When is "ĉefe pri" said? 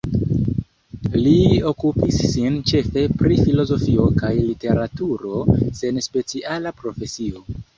2.71-3.37